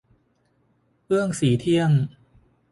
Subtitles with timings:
[1.05, 1.91] เอื้องศรีเที่ยง